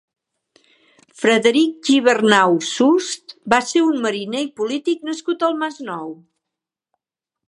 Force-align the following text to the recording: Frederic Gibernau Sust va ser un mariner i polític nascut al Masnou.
Frederic 1.23 1.75
Gibernau 1.89 2.55
Sust 2.69 3.35
va 3.55 3.61
ser 3.73 3.83
un 3.89 4.01
mariner 4.07 4.41
i 4.49 4.51
polític 4.63 5.05
nascut 5.11 5.47
al 5.49 5.59
Masnou. 5.65 6.09